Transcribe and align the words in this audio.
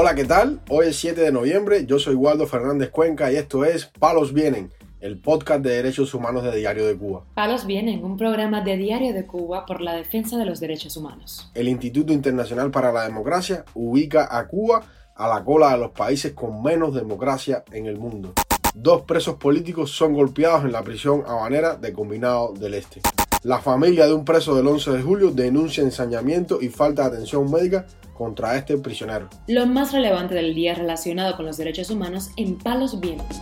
Hola, 0.00 0.14
¿qué 0.14 0.24
tal? 0.24 0.60
Hoy 0.70 0.86
es 0.86 0.96
7 1.00 1.20
de 1.20 1.32
noviembre, 1.32 1.84
yo 1.84 1.98
soy 1.98 2.14
Waldo 2.14 2.46
Fernández 2.46 2.90
Cuenca 2.90 3.32
y 3.32 3.34
esto 3.34 3.64
es 3.64 3.86
Palos 3.86 4.32
Vienen, 4.32 4.72
el 5.00 5.20
podcast 5.20 5.60
de 5.60 5.70
derechos 5.70 6.14
humanos 6.14 6.44
de 6.44 6.56
Diario 6.56 6.86
de 6.86 6.96
Cuba. 6.96 7.24
Palos 7.34 7.66
Vienen, 7.66 8.04
un 8.04 8.16
programa 8.16 8.60
de 8.60 8.76
Diario 8.76 9.12
de 9.12 9.26
Cuba 9.26 9.66
por 9.66 9.80
la 9.80 9.96
defensa 9.96 10.36
de 10.36 10.44
los 10.44 10.60
derechos 10.60 10.96
humanos. 10.96 11.50
El 11.52 11.66
Instituto 11.66 12.12
Internacional 12.12 12.70
para 12.70 12.92
la 12.92 13.02
Democracia 13.02 13.64
ubica 13.74 14.28
a 14.30 14.46
Cuba 14.46 14.84
a 15.16 15.26
la 15.26 15.42
cola 15.42 15.72
de 15.72 15.78
los 15.78 15.90
países 15.90 16.32
con 16.32 16.62
menos 16.62 16.94
democracia 16.94 17.64
en 17.72 17.86
el 17.86 17.98
mundo. 17.98 18.34
Dos 18.76 19.02
presos 19.02 19.34
políticos 19.34 19.90
son 19.90 20.14
golpeados 20.14 20.64
en 20.64 20.70
la 20.70 20.82
prisión 20.84 21.24
habanera 21.26 21.74
de 21.74 21.92
Combinado 21.92 22.52
del 22.52 22.74
Este. 22.74 23.00
La 23.44 23.60
familia 23.60 24.08
de 24.08 24.14
un 24.14 24.24
preso 24.24 24.56
del 24.56 24.66
11 24.66 24.90
de 24.90 25.02
julio 25.02 25.30
denuncia 25.30 25.84
ensañamiento 25.84 26.60
y 26.60 26.70
falta 26.70 27.02
de 27.02 27.14
atención 27.14 27.48
médica 27.48 27.86
contra 28.12 28.56
este 28.56 28.76
prisionero. 28.78 29.28
Lo 29.46 29.64
más 29.64 29.92
relevante 29.92 30.34
del 30.34 30.56
día 30.56 30.74
relacionado 30.74 31.36
con 31.36 31.46
los 31.46 31.56
derechos 31.56 31.88
humanos 31.88 32.30
en 32.36 32.58
Palos 32.58 32.98
Vientos. 32.98 33.38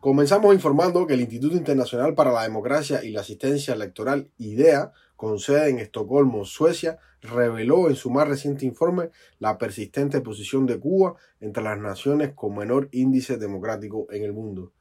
Comenzamos 0.00 0.52
informando 0.52 1.06
que 1.06 1.14
el 1.14 1.20
Instituto 1.20 1.56
Internacional 1.56 2.14
para 2.14 2.32
la 2.32 2.42
Democracia 2.42 3.04
y 3.04 3.10
la 3.10 3.20
Asistencia 3.20 3.74
Electoral, 3.74 4.28
IDEA, 4.38 4.90
con 5.14 5.38
sede 5.38 5.70
en 5.70 5.78
Estocolmo, 5.78 6.44
Suecia, 6.44 6.98
reveló 7.22 7.88
en 7.88 7.94
su 7.94 8.10
más 8.10 8.26
reciente 8.26 8.66
informe 8.66 9.10
la 9.38 9.56
persistente 9.56 10.20
posición 10.20 10.66
de 10.66 10.80
Cuba 10.80 11.14
entre 11.40 11.62
las 11.62 11.78
naciones 11.78 12.32
con 12.34 12.56
menor 12.56 12.88
índice 12.90 13.36
democrático 13.36 14.08
en 14.10 14.24
el 14.24 14.32
mundo. 14.32 14.72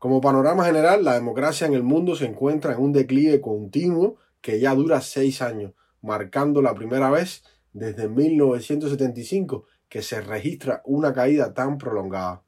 Como 0.00 0.22
panorama 0.22 0.64
general, 0.64 1.04
la 1.04 1.12
democracia 1.12 1.66
en 1.66 1.74
el 1.74 1.82
mundo 1.82 2.16
se 2.16 2.24
encuentra 2.24 2.72
en 2.72 2.80
un 2.80 2.90
declive 2.90 3.42
continuo 3.42 4.16
que 4.40 4.58
ya 4.58 4.74
dura 4.74 5.02
seis 5.02 5.42
años, 5.42 5.74
marcando 6.00 6.62
la 6.62 6.74
primera 6.74 7.10
vez 7.10 7.44
desde 7.74 8.08
1975 8.08 9.66
que 9.90 10.00
se 10.00 10.22
registra 10.22 10.80
una 10.86 11.12
caída 11.12 11.52
tan 11.52 11.76
prolongada. 11.76 12.42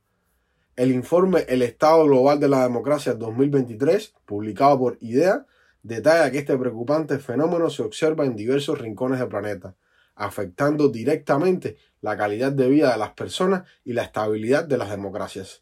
El 0.76 0.92
informe 0.92 1.44
El 1.46 1.60
Estado 1.60 2.06
Global 2.06 2.40
de 2.40 2.48
la 2.48 2.62
Democracia 2.62 3.12
2023, 3.12 4.14
publicado 4.24 4.78
por 4.78 4.96
IDEA, 5.02 5.44
detalla 5.82 6.30
que 6.30 6.38
este 6.38 6.56
preocupante 6.56 7.18
fenómeno 7.18 7.68
se 7.68 7.82
observa 7.82 8.24
en 8.24 8.34
diversos 8.34 8.78
rincones 8.78 9.18
del 9.18 9.28
planeta, 9.28 9.76
afectando 10.14 10.88
directamente 10.88 11.76
la 12.00 12.16
calidad 12.16 12.52
de 12.52 12.70
vida 12.70 12.92
de 12.92 12.98
las 12.98 13.12
personas 13.12 13.68
y 13.84 13.92
la 13.92 14.04
estabilidad 14.04 14.64
de 14.64 14.78
las 14.78 14.88
democracias. 14.88 15.61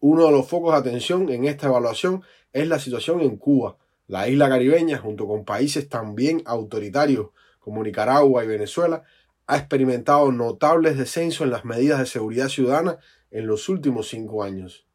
Uno 0.00 0.26
de 0.26 0.30
los 0.30 0.46
focos 0.46 0.72
de 0.72 0.78
atención 0.78 1.28
en 1.28 1.44
esta 1.44 1.66
evaluación 1.66 2.22
es 2.52 2.68
la 2.68 2.78
situación 2.78 3.20
en 3.20 3.36
Cuba, 3.36 3.78
la 4.06 4.28
isla 4.28 4.48
caribeña, 4.48 4.98
junto 4.98 5.26
con 5.26 5.44
países 5.44 5.88
también 5.88 6.40
autoritarios 6.46 7.30
como 7.58 7.82
Nicaragua 7.82 8.44
y 8.44 8.46
Venezuela, 8.46 9.02
ha 9.48 9.56
experimentado 9.56 10.30
notables 10.30 10.96
descensos 10.96 11.42
en 11.42 11.50
las 11.50 11.64
medidas 11.64 11.98
de 11.98 12.06
seguridad 12.06 12.48
ciudadana 12.48 12.98
en 13.30 13.46
los 13.46 13.68
últimos 13.68 14.08
cinco 14.08 14.44
años. 14.44 14.86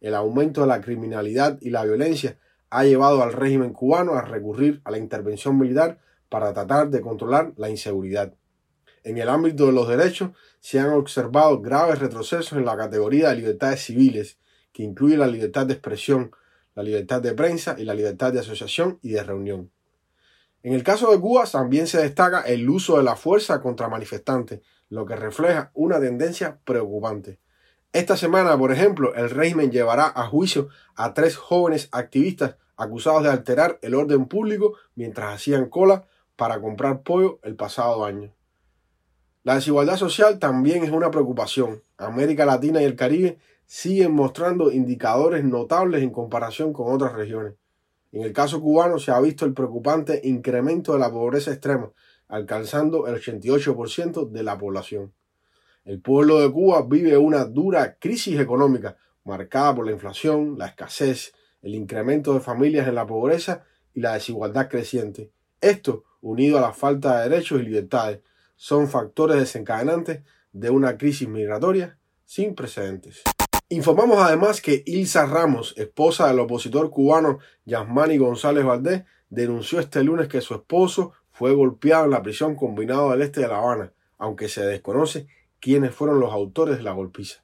El 0.00 0.14
aumento 0.14 0.62
de 0.62 0.66
la 0.66 0.80
criminalidad 0.80 1.58
y 1.60 1.70
la 1.70 1.84
violencia 1.84 2.38
ha 2.68 2.84
llevado 2.84 3.22
al 3.22 3.32
régimen 3.32 3.72
cubano 3.72 4.14
a 4.14 4.22
recurrir 4.22 4.80
a 4.84 4.90
la 4.90 4.98
intervención 4.98 5.56
militar 5.56 5.98
para 6.28 6.52
tratar 6.52 6.90
de 6.90 7.00
controlar 7.00 7.52
la 7.56 7.70
inseguridad. 7.70 8.34
En 9.04 9.18
el 9.18 9.28
ámbito 9.28 9.66
de 9.66 9.72
los 9.72 9.88
derechos 9.88 10.30
se 10.60 10.80
han 10.80 10.90
observado 10.90 11.60
graves 11.60 12.00
retrocesos 12.00 12.52
en 12.52 12.64
la 12.64 12.76
categoría 12.76 13.30
de 13.30 13.36
libertades 13.36 13.82
civiles, 13.82 14.38
que 14.78 14.84
incluye 14.84 15.16
la 15.16 15.26
libertad 15.26 15.66
de 15.66 15.72
expresión, 15.72 16.30
la 16.76 16.84
libertad 16.84 17.20
de 17.20 17.34
prensa 17.34 17.74
y 17.76 17.84
la 17.84 17.94
libertad 17.94 18.32
de 18.32 18.38
asociación 18.38 19.00
y 19.02 19.10
de 19.10 19.24
reunión. 19.24 19.72
En 20.62 20.72
el 20.72 20.84
caso 20.84 21.10
de 21.10 21.18
Cuba 21.18 21.46
también 21.50 21.88
se 21.88 22.00
destaca 22.00 22.42
el 22.42 22.70
uso 22.70 22.96
de 22.96 23.02
la 23.02 23.16
fuerza 23.16 23.60
contra 23.60 23.88
manifestantes, 23.88 24.60
lo 24.88 25.04
que 25.04 25.16
refleja 25.16 25.72
una 25.74 25.98
tendencia 25.98 26.60
preocupante. 26.64 27.40
Esta 27.92 28.16
semana, 28.16 28.56
por 28.56 28.70
ejemplo, 28.70 29.16
el 29.16 29.30
régimen 29.30 29.72
llevará 29.72 30.12
a 30.14 30.28
juicio 30.28 30.68
a 30.94 31.12
tres 31.12 31.36
jóvenes 31.36 31.88
activistas 31.90 32.54
acusados 32.76 33.24
de 33.24 33.30
alterar 33.30 33.80
el 33.82 33.96
orden 33.96 34.26
público 34.26 34.74
mientras 34.94 35.34
hacían 35.34 35.68
cola 35.68 36.06
para 36.36 36.60
comprar 36.60 37.02
pollo 37.02 37.40
el 37.42 37.56
pasado 37.56 38.04
año. 38.04 38.32
La 39.42 39.56
desigualdad 39.56 39.96
social 39.96 40.38
también 40.38 40.84
es 40.84 40.92
una 40.92 41.10
preocupación. 41.10 41.82
América 41.96 42.46
Latina 42.46 42.80
y 42.80 42.84
el 42.84 42.94
Caribe 42.94 43.40
siguen 43.68 44.12
mostrando 44.12 44.72
indicadores 44.72 45.44
notables 45.44 46.02
en 46.02 46.08
comparación 46.08 46.72
con 46.72 46.90
otras 46.90 47.12
regiones. 47.12 47.52
En 48.12 48.22
el 48.22 48.32
caso 48.32 48.62
cubano 48.62 48.98
se 48.98 49.10
ha 49.10 49.20
visto 49.20 49.44
el 49.44 49.52
preocupante 49.52 50.22
incremento 50.24 50.94
de 50.94 50.98
la 50.98 51.12
pobreza 51.12 51.52
extrema, 51.52 51.92
alcanzando 52.28 53.06
el 53.06 53.20
88% 53.20 54.30
de 54.30 54.42
la 54.42 54.56
población. 54.56 55.12
El 55.84 56.00
pueblo 56.00 56.40
de 56.40 56.50
Cuba 56.50 56.80
vive 56.88 57.18
una 57.18 57.44
dura 57.44 57.98
crisis 57.98 58.40
económica, 58.40 58.96
marcada 59.24 59.74
por 59.74 59.84
la 59.84 59.92
inflación, 59.92 60.56
la 60.56 60.68
escasez, 60.68 61.34
el 61.60 61.74
incremento 61.74 62.32
de 62.32 62.40
familias 62.40 62.88
en 62.88 62.94
la 62.94 63.06
pobreza 63.06 63.64
y 63.92 64.00
la 64.00 64.14
desigualdad 64.14 64.70
creciente. 64.70 65.30
Esto, 65.60 66.04
unido 66.22 66.56
a 66.56 66.62
la 66.62 66.72
falta 66.72 67.18
de 67.18 67.28
derechos 67.28 67.60
y 67.60 67.64
libertades, 67.64 68.20
son 68.56 68.88
factores 68.88 69.38
desencadenantes 69.38 70.22
de 70.52 70.70
una 70.70 70.96
crisis 70.96 71.28
migratoria 71.28 71.98
sin 72.24 72.54
precedentes. 72.54 73.24
Informamos 73.70 74.18
además 74.22 74.62
que 74.62 74.82
Ilsa 74.86 75.26
Ramos, 75.26 75.74
esposa 75.76 76.26
del 76.26 76.38
opositor 76.38 76.88
cubano 76.88 77.38
Yasmani 77.66 78.16
González 78.16 78.64
Valdés, 78.64 79.02
denunció 79.28 79.78
este 79.78 80.02
lunes 80.02 80.28
que 80.28 80.40
su 80.40 80.54
esposo 80.54 81.12
fue 81.32 81.52
golpeado 81.52 82.06
en 82.06 82.12
la 82.12 82.22
prisión 82.22 82.56
combinado 82.56 83.10
del 83.10 83.20
este 83.20 83.42
de 83.42 83.48
La 83.48 83.58
Habana, 83.58 83.92
aunque 84.16 84.48
se 84.48 84.64
desconoce 84.64 85.26
quiénes 85.60 85.94
fueron 85.94 86.18
los 86.18 86.32
autores 86.32 86.78
de 86.78 86.82
la 86.82 86.92
golpiza. 86.92 87.42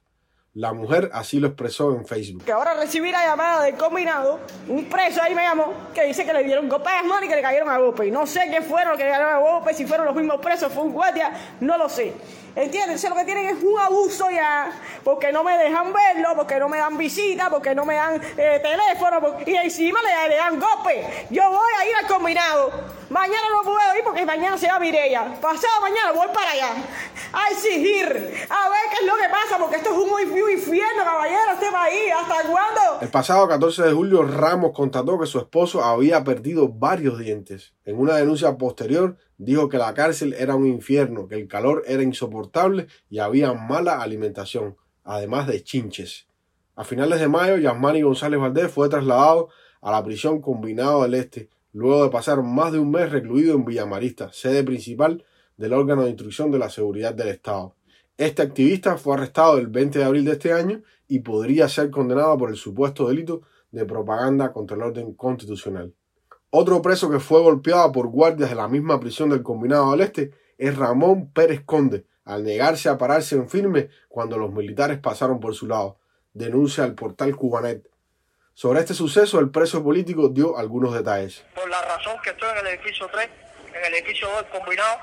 La 0.55 0.73
mujer 0.73 1.11
así 1.13 1.39
lo 1.39 1.47
expresó 1.47 1.95
en 1.95 2.07
Facebook. 2.07 2.43
Que 2.43 2.53
ahora 2.53 2.73
recibí 2.73 3.11
la 3.11 3.23
llamada 3.23 3.63
del 3.63 3.75
combinado, 3.75 4.39
un 4.67 4.85
preso 4.85 5.21
ahí 5.21 5.35
me 5.35 5.43
llamó, 5.43 5.73
que 5.93 6.05
dice 6.05 6.25
que 6.25 6.33
le 6.33 6.43
dieron 6.43 6.67
golpe 6.67 6.89
a 6.89 7.01
Yasmani 7.01 7.27
y 7.27 7.29
que 7.29 7.35
le 7.35 7.41
cayeron 7.43 7.69
a 7.69 7.77
golpe. 7.77 8.07
Y 8.07 8.09
no 8.11 8.25
sé 8.25 8.47
qué 8.49 8.63
fueron 8.63 8.93
los 8.93 8.97
que 8.97 9.03
le 9.03 9.11
cayeron 9.11 9.31
a 9.31 9.37
golpe, 9.37 9.75
si 9.75 9.85
fueron 9.85 10.07
los 10.07 10.15
mismos 10.15 10.39
presos, 10.41 10.73
fue 10.73 10.81
un 10.81 10.93
guardia, 10.93 11.31
no 11.59 11.77
lo 11.77 11.87
sé. 11.87 12.13
¿Entiendes? 12.55 13.03
lo 13.09 13.15
que 13.15 13.25
tienen 13.25 13.47
es 13.47 13.61
un 13.61 13.77
abuso 13.77 14.29
ya, 14.31 14.71
porque 15.03 15.31
no 15.33 15.43
me 15.43 15.57
dejan 15.57 15.91
verlo, 15.91 16.29
porque 16.37 16.57
no 16.57 16.69
me 16.69 16.77
dan 16.77 16.97
visita, 16.97 17.49
porque 17.49 17.75
no 17.75 17.85
me 17.85 17.95
dan 17.95 18.21
eh, 18.37 18.61
teléfono, 18.63 19.37
y 19.45 19.55
encima 19.55 19.99
le, 20.01 20.35
dan 20.35 20.57
golpe. 20.57 21.27
Yo 21.29 21.49
voy 21.49 21.69
a 21.79 21.85
ir 21.85 21.95
al 21.95 22.07
combinado. 22.07 22.71
Mañana 23.09 23.47
no 23.51 23.61
puedo 23.61 23.97
ir 23.97 24.03
porque 24.05 24.25
mañana 24.25 24.57
se 24.57 24.67
va 24.67 24.79
Mireya. 24.79 25.35
Pasado 25.41 25.81
mañana 25.81 26.13
voy 26.13 26.27
para 26.33 26.51
allá. 26.51 26.69
A 27.33 27.51
exigir, 27.51 28.05
a 28.07 28.69
ver 28.69 28.81
qué 28.89 28.97
es 29.01 29.05
lo 29.05 29.17
que 29.17 29.29
pasa, 29.29 29.57
porque 29.59 29.75
esto 29.75 29.91
es 29.91 29.97
un 29.97 30.09
muy 30.09 30.23
infierno, 30.23 31.03
caballero, 31.03 31.51
este 31.53 31.71
país. 31.71 32.13
¿Hasta 32.17 32.47
cuándo? 32.47 32.99
El 33.01 33.09
pasado 33.09 33.47
14 33.49 33.83
de 33.83 33.91
julio, 33.91 34.23
Ramos 34.23 34.71
constató 34.73 35.19
que 35.19 35.25
su 35.25 35.39
esposo 35.39 35.83
había 35.83 36.23
perdido 36.23 36.69
varios 36.69 37.19
dientes. 37.19 37.74
En 37.85 37.99
una 37.99 38.15
denuncia 38.15 38.57
posterior, 38.57 39.17
dijo 39.37 39.69
que 39.69 39.77
la 39.77 39.93
cárcel 39.93 40.33
era 40.33 40.55
un 40.55 40.65
infierno, 40.65 41.27
que 41.27 41.35
el 41.35 41.47
calor 41.47 41.83
era 41.85 42.01
insoportable 42.01 42.87
y 43.09 43.19
había 43.19 43.53
mala 43.53 44.01
alimentación, 44.01 44.75
además 45.03 45.47
de 45.47 45.63
chinches. 45.63 46.27
A 46.75 46.83
finales 46.83 47.19
de 47.19 47.27
mayo, 47.27 47.57
Yasmani 47.57 48.01
González 48.01 48.39
Valdés 48.39 48.71
fue 48.71 48.89
trasladado 48.89 49.49
a 49.81 49.91
la 49.91 50.03
prisión 50.03 50.41
combinado 50.41 51.03
del 51.03 51.13
Este, 51.13 51.49
luego 51.73 52.03
de 52.03 52.09
pasar 52.09 52.41
más 52.41 52.71
de 52.71 52.79
un 52.79 52.89
mes 52.89 53.11
recluido 53.11 53.53
en 53.53 53.65
Villamarista, 53.65 54.31
sede 54.33 54.63
principal 54.63 55.23
del 55.55 55.73
órgano 55.73 56.03
de 56.03 56.09
instrucción 56.09 56.49
de 56.51 56.59
la 56.59 56.69
seguridad 56.69 57.13
del 57.13 57.29
Estado. 57.29 57.75
Este 58.17 58.41
activista 58.41 58.97
fue 58.97 59.13
arrestado 59.13 59.57
el 59.57 59.67
20 59.67 59.99
de 59.99 60.05
abril 60.05 60.25
de 60.25 60.31
este 60.31 60.53
año 60.53 60.81
y 61.07 61.19
podría 61.19 61.69
ser 61.69 61.91
condenado 61.91 62.37
por 62.37 62.49
el 62.49 62.55
supuesto 62.55 63.07
delito 63.07 63.43
de 63.71 63.85
propaganda 63.85 64.51
contra 64.51 64.75
el 64.75 64.83
orden 64.83 65.13
constitucional. 65.13 65.93
Otro 66.57 66.81
preso 66.81 67.11
que 67.11 67.19
fue 67.19 67.41
golpeado 67.41 67.91
por 67.91 68.07
guardias 68.07 68.49
de 68.49 68.55
la 68.55 68.69
misma 68.69 68.97
prisión 68.97 69.29
del 69.29 69.43
Combinado 69.43 69.91
del 69.91 69.99
Este 69.99 70.31
es 70.57 70.77
Ramón 70.77 71.29
Pérez 71.33 71.59
Conde, 71.65 72.05
al 72.23 72.45
negarse 72.45 72.87
a 72.87 72.97
pararse 72.97 73.35
en 73.35 73.49
firme 73.49 73.89
cuando 74.07 74.37
los 74.37 74.53
militares 74.53 74.97
pasaron 74.99 75.41
por 75.41 75.53
su 75.53 75.67
lado, 75.67 75.99
denuncia 76.31 76.85
el 76.85 76.95
portal 76.95 77.35
Cubanet. 77.35 77.85
Sobre 78.53 78.79
este 78.79 78.93
suceso, 78.93 79.41
el 79.41 79.51
preso 79.51 79.83
político 79.83 80.29
dio 80.29 80.57
algunos 80.57 80.93
detalles. 80.93 81.43
Por 81.55 81.69
la 81.69 81.81
razón 81.81 82.15
que 82.23 82.29
estoy 82.29 82.47
en 82.49 82.57
el 82.65 82.67
edificio 82.67 83.09
3, 83.11 83.29
en 83.73 83.85
el 83.87 83.93
edificio 83.95 84.29
2 84.29 84.37
del 84.43 84.51
Combinado, 84.61 84.99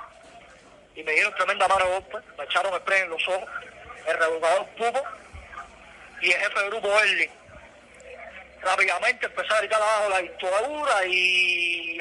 y 0.96 1.02
me 1.02 1.12
dieron 1.12 1.34
tremenda 1.34 1.68
mano 1.68 1.84
golpe, 1.86 2.16
me 2.38 2.44
echaron 2.44 2.72
spray 2.80 3.02
en 3.02 3.10
los 3.10 3.28
ojos, 3.28 3.44
el 4.08 4.18
revocador 4.18 4.66
Pupo 4.78 5.02
y 6.22 6.30
el 6.30 6.32
jefe 6.32 6.60
de 6.60 6.70
grupo 6.70 6.88
Erling 6.88 7.41
rápidamente 8.62 9.26
empecé 9.26 9.54
a 9.54 9.58
gritar 9.58 9.82
abajo 9.82 10.08
la 10.08 10.18
dictadura 10.18 11.06
y, 11.06 12.00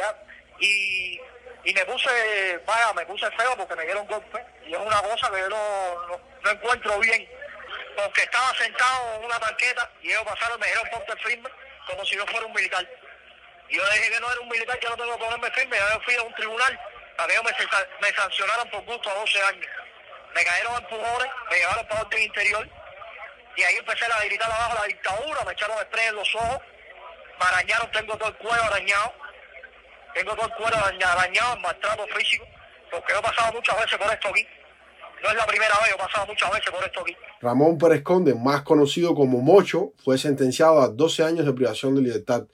y, 0.59 1.21
y 1.63 1.73
me 1.73 1.85
puse, 1.85 2.57
vaya, 2.65 2.93
me 2.93 3.05
puse 3.05 3.29
feo 3.31 3.55
porque 3.57 3.75
me 3.75 3.85
dieron 3.85 4.07
golpe. 4.07 4.43
Y 4.65 4.73
es 4.73 4.79
una 4.79 5.01
cosa 5.01 5.29
que 5.31 5.39
yo 5.39 5.49
no, 5.49 6.19
no, 6.43 6.51
encuentro 6.51 6.99
bien. 6.99 7.27
Porque 7.95 8.23
estaba 8.23 8.55
sentado 8.55 9.15
en 9.17 9.25
una 9.25 9.39
tanqueta 9.39 9.89
y 10.01 10.11
ellos 10.11 10.23
pasaron 10.23 10.59
me 10.59 10.67
dijeron 10.67 10.89
ponte 10.91 11.15
firme 11.23 11.49
como 11.87 12.05
si 12.05 12.15
yo 12.15 12.25
fuera 12.27 12.45
un 12.45 12.53
militar. 12.53 12.87
Y 13.67 13.75
yo 13.75 13.89
dije 13.89 14.11
que 14.11 14.19
no 14.19 14.31
era 14.31 14.41
un 14.41 14.49
militar, 14.49 14.79
que 14.79 14.89
no 14.89 14.97
tengo 14.97 15.13
que 15.13 15.23
ponerme 15.23 15.51
firme, 15.51 15.77
yo 15.77 16.01
fui 16.01 16.15
a 16.15 16.23
un 16.23 16.33
tribunal 16.35 16.79
para 17.17 17.27
que 17.27 17.33
ellos 17.33 17.45
me, 17.45 18.07
me 18.07 18.15
sancionaran 18.15 18.69
por 18.69 18.81
gusto 18.83 19.09
a 19.09 19.13
12 19.15 19.43
años. 19.43 19.67
me 20.35 20.43
cayeron 20.43 20.75
empujones, 20.75 21.31
me 21.49 21.57
llevaron 21.57 21.87
para 21.87 22.07
el 22.11 22.19
interior 22.19 22.81
y 23.57 23.63
ahí 23.63 23.75
empecé 23.77 24.06
a 24.06 24.25
gritar 24.25 24.51
abajo 24.51 24.75
la 24.80 24.88
dictadura, 24.88 25.44
me 25.45 25.51
echaron 25.53 25.77
spray 25.83 26.07
en 26.07 26.15
los 26.15 26.36
ojos, 26.36 26.59
me 27.39 27.45
arañaron, 27.45 27.92
tengo 27.92 28.18
todo 28.18 28.30
el 28.30 28.38
cuero 28.38 28.63
arañado, 28.63 29.13
tengo 30.13 30.36
todo 30.36 30.45
el 30.45 30.53
cuero 30.53 30.77
arañado, 30.77 31.57
maltrato 31.59 32.07
físico, 32.07 32.45
porque 32.89 33.13
yo 33.13 33.19
he 33.19 33.21
pasado 33.21 33.53
muchas 33.53 33.77
veces 33.80 33.98
por 33.98 34.12
esto 34.12 34.30
aquí. 34.30 34.45
No 35.24 35.30
es 35.30 35.36
la 35.36 35.45
primera 35.45 35.75
vez, 35.83 35.94
he 35.94 35.98
pasado 35.98 36.25
muchas 36.25 36.51
veces 36.51 36.71
por 36.71 36.83
esto 36.83 37.01
aquí. 37.01 37.15
Ramón 37.42 37.77
Pérez 37.77 38.01
Conde, 38.01 38.33
más 38.33 38.63
conocido 38.63 39.13
como 39.13 39.39
Mocho, 39.39 39.94
fue 40.04 40.18
sentenciado 40.18 40.81
a 40.81 40.88
12 40.88 41.24
años 41.24 41.45
de 41.45 41.54
privación 41.54 41.95
de 41.95 42.01
libertad. 42.01 42.47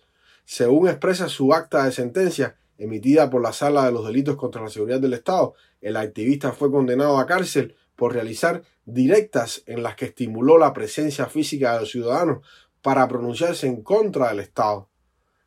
Según 0.43 0.89
expresa 0.89 1.29
su 1.29 1.53
acta 1.53 1.85
de 1.85 1.91
sentencia, 1.91 2.57
emitida 2.77 3.29
por 3.29 3.41
la 3.41 3.53
Sala 3.53 3.85
de 3.85 3.91
los 3.91 4.05
Delitos 4.05 4.35
contra 4.35 4.61
la 4.61 4.69
Seguridad 4.69 4.99
del 4.99 5.13
Estado, 5.13 5.55
el 5.81 5.95
activista 5.95 6.51
fue 6.51 6.71
condenado 6.71 7.17
a 7.17 7.25
cárcel 7.25 7.75
por 7.97 8.13
realizar 8.13 8.63
directas 8.85 9.63
en 9.65 9.83
las 9.83 9.95
que 9.95 10.05
estimuló 10.05 10.57
la 10.57 10.71
presencia 10.71 11.25
física 11.25 11.73
de 11.73 11.81
los 11.81 11.91
ciudadanos 11.91 12.47
para 12.81 13.05
pronunciarse 13.09 13.67
en 13.67 13.81
contra 13.81 14.29
del 14.29 14.39
Estado. 14.39 14.87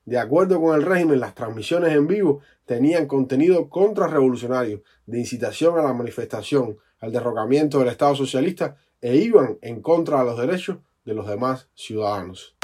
De 0.05 0.19
acuerdo 0.19 0.61
con 0.61 0.75
el 0.75 0.82
régimen, 0.82 1.20
las 1.20 1.35
transmisiones 1.35 1.94
en 1.94 2.06
vivo 2.06 2.41
tenían 2.67 3.06
contenido 3.06 3.70
contrarrevolucionario, 3.70 4.82
de 5.06 5.20
incitación 5.20 5.79
a 5.79 5.82
la 5.82 5.94
manifestación, 5.94 6.76
al 6.99 7.12
derrocamiento 7.12 7.79
del 7.79 7.88
Estado 7.88 8.14
socialista 8.14 8.76
e 9.00 9.17
iban 9.17 9.58
en 9.62 9.81
contra 9.81 10.19
de 10.19 10.25
los 10.26 10.38
derechos 10.38 10.79
de 11.05 11.14
los 11.14 11.26
demás 11.26 11.69
ciudadanos. 11.75 12.59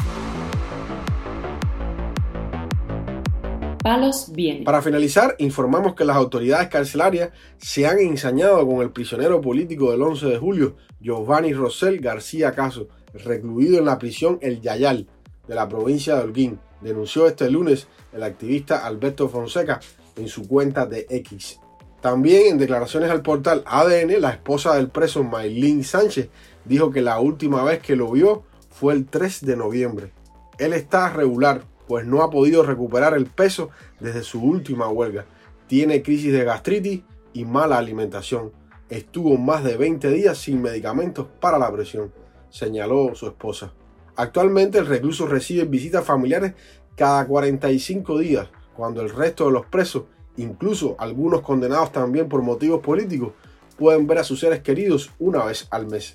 Para 4.64 4.82
finalizar, 4.82 5.36
informamos 5.38 5.94
que 5.94 6.04
las 6.04 6.16
autoridades 6.16 6.66
carcelarias 6.68 7.30
se 7.58 7.86
han 7.86 8.00
ensañado 8.00 8.66
con 8.66 8.82
el 8.82 8.90
prisionero 8.90 9.40
político 9.40 9.92
del 9.92 10.02
11 10.02 10.26
de 10.26 10.38
julio, 10.38 10.76
Giovanni 11.00 11.52
Rosell 11.52 12.00
García 12.00 12.50
Caso, 12.52 12.88
recluido 13.14 13.78
en 13.78 13.84
la 13.84 13.98
prisión 13.98 14.38
El 14.42 14.60
Yayal 14.60 15.06
de 15.46 15.54
la 15.54 15.68
provincia 15.68 16.16
de 16.16 16.22
Holguín, 16.22 16.58
denunció 16.80 17.28
este 17.28 17.48
lunes 17.48 17.86
el 18.12 18.24
activista 18.24 18.84
Alberto 18.84 19.28
Fonseca 19.28 19.78
en 20.16 20.26
su 20.26 20.48
cuenta 20.48 20.86
de 20.86 21.06
X. 21.08 21.60
También 22.00 22.46
en 22.48 22.58
declaraciones 22.58 23.10
al 23.10 23.22
portal 23.22 23.62
ADN, 23.66 24.20
la 24.20 24.30
esposa 24.30 24.74
del 24.74 24.88
preso 24.88 25.22
Maylin 25.22 25.84
Sánchez 25.84 26.28
dijo 26.64 26.90
que 26.90 27.02
la 27.02 27.20
última 27.20 27.62
vez 27.62 27.80
que 27.80 27.94
lo 27.94 28.10
vio 28.10 28.42
fue 28.68 28.94
el 28.94 29.06
3 29.06 29.46
de 29.46 29.56
noviembre. 29.56 30.12
Él 30.58 30.72
está 30.72 31.08
regular, 31.10 31.62
pues 31.86 32.06
no 32.06 32.22
ha 32.22 32.30
podido 32.30 32.62
recuperar 32.62 33.14
el 33.14 33.26
peso 33.26 33.70
desde 34.00 34.22
su 34.22 34.42
última 34.42 34.88
huelga. 34.88 35.26
Tiene 35.66 36.02
crisis 36.02 36.32
de 36.32 36.44
gastritis 36.44 37.02
y 37.32 37.44
mala 37.44 37.78
alimentación. 37.78 38.52
Estuvo 38.88 39.36
más 39.36 39.64
de 39.64 39.76
20 39.76 40.08
días 40.10 40.38
sin 40.38 40.62
medicamentos 40.62 41.26
para 41.40 41.58
la 41.58 41.72
presión, 41.72 42.12
señaló 42.50 43.14
su 43.14 43.26
esposa. 43.26 43.72
Actualmente 44.16 44.78
el 44.78 44.86
recluso 44.86 45.26
recibe 45.26 45.64
visitas 45.64 46.04
familiares 46.04 46.54
cada 46.94 47.26
45 47.26 48.18
días, 48.18 48.48
cuando 48.74 49.02
el 49.02 49.10
resto 49.10 49.46
de 49.46 49.52
los 49.52 49.66
presos, 49.66 50.04
incluso 50.36 50.96
algunos 50.98 51.42
condenados 51.42 51.92
también 51.92 52.28
por 52.28 52.42
motivos 52.42 52.80
políticos, 52.80 53.32
pueden 53.76 54.06
ver 54.06 54.18
a 54.18 54.24
sus 54.24 54.40
seres 54.40 54.60
queridos 54.60 55.10
una 55.18 55.44
vez 55.44 55.68
al 55.70 55.86
mes. 55.86 56.14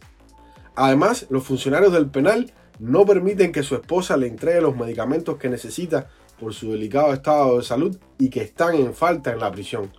Además, 0.75 1.27
los 1.29 1.43
funcionarios 1.43 1.93
del 1.93 2.09
penal 2.09 2.51
no 2.81 3.05
permiten 3.05 3.51
que 3.51 3.61
su 3.61 3.75
esposa 3.75 4.17
le 4.17 4.25
entregue 4.25 4.59
los 4.59 4.75
medicamentos 4.75 5.37
que 5.37 5.49
necesita 5.49 6.09
por 6.39 6.55
su 6.55 6.71
delicado 6.71 7.13
estado 7.13 7.57
de 7.57 7.63
salud 7.63 7.95
y 8.17 8.31
que 8.31 8.41
están 8.41 8.73
en 8.73 8.95
falta 8.95 9.31
en 9.31 9.39
la 9.39 9.51
prisión. 9.51 9.91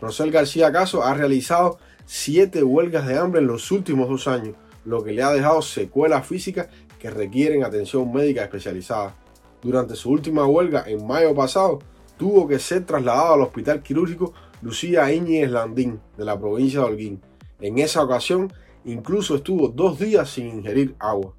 Rosel 0.00 0.30
García 0.30 0.72
Caso 0.72 1.04
ha 1.04 1.12
realizado 1.12 1.78
siete 2.06 2.62
huelgas 2.62 3.06
de 3.06 3.18
hambre 3.18 3.42
en 3.42 3.46
los 3.46 3.70
últimos 3.70 4.08
dos 4.08 4.26
años, 4.26 4.56
lo 4.86 5.04
que 5.04 5.12
le 5.12 5.22
ha 5.22 5.32
dejado 5.32 5.60
secuelas 5.60 6.26
físicas 6.26 6.68
que 6.98 7.10
requieren 7.10 7.62
atención 7.62 8.10
médica 8.10 8.42
especializada. 8.42 9.14
Durante 9.60 9.94
su 9.94 10.10
última 10.10 10.46
huelga 10.46 10.84
en 10.86 11.06
mayo 11.06 11.34
pasado, 11.34 11.80
tuvo 12.16 12.48
que 12.48 12.58
ser 12.58 12.86
trasladado 12.86 13.34
al 13.34 13.42
hospital 13.42 13.82
quirúrgico 13.82 14.32
Lucía 14.62 15.12
Íñiguez 15.12 15.50
Landín 15.50 16.00
de 16.16 16.24
la 16.24 16.38
provincia 16.38 16.80
de 16.80 16.86
Holguín. 16.86 17.20
En 17.60 17.78
esa 17.78 18.02
ocasión, 18.02 18.50
incluso 18.86 19.34
estuvo 19.34 19.68
dos 19.68 19.98
días 19.98 20.30
sin 20.30 20.48
ingerir 20.48 20.96
agua. 20.98 21.34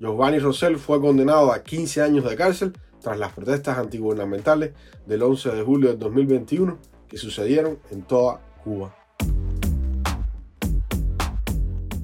Giovanni 0.00 0.38
Rosell 0.38 0.76
fue 0.76 1.00
condenado 1.00 1.52
a 1.52 1.62
15 1.62 2.02
años 2.02 2.28
de 2.28 2.36
cárcel 2.36 2.72
tras 3.00 3.18
las 3.18 3.32
protestas 3.32 3.78
antigubernamentales 3.78 4.72
del 5.06 5.22
11 5.22 5.50
de 5.50 5.62
julio 5.62 5.90
de 5.90 5.96
2021 5.96 6.78
que 7.08 7.16
sucedieron 7.16 7.78
en 7.90 8.02
toda 8.02 8.40
Cuba. 8.64 8.94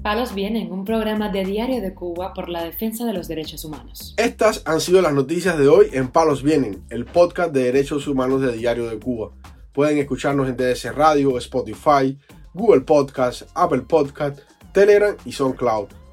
Palos 0.03 0.35
Vienen, 0.35 0.73
un 0.73 0.85
programa 0.85 1.29
de 1.29 1.45
Diario 1.45 1.83
de 1.83 1.93
Cuba 1.93 2.33
por 2.33 2.49
la 2.49 2.65
defensa 2.65 3.05
de 3.05 3.13
los 3.13 3.29
derechos 3.29 3.65
humanos. 3.67 4.15
Estas 4.17 4.63
han 4.65 4.81
sido 4.81 5.03
las 5.03 5.13
noticias 5.13 5.59
de 5.59 5.69
hoy 5.69 5.89
en 5.93 6.09
Palos 6.09 6.43
Vienen, 6.43 6.85
el 6.89 7.05
podcast 7.05 7.53
de 7.53 7.65
derechos 7.65 8.07
humanos 8.07 8.41
de 8.41 8.53
Diario 8.53 8.89
de 8.89 8.99
Cuba. 8.99 9.33
Pueden 9.73 9.99
escucharnos 9.99 10.49
en 10.49 10.57
DS 10.57 10.95
Radio, 10.95 11.37
Spotify, 11.37 12.19
Google 12.55 12.81
Podcast, 12.81 13.43
Apple 13.55 13.83
Podcast, 13.83 14.41
Telegram 14.73 15.17
y 15.27 15.33
SoundCloud. 15.33 16.00